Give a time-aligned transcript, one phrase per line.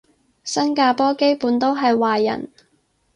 [0.43, 2.49] 新加坡基本都係華人